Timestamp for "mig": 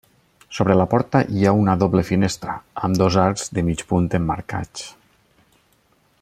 3.69-3.85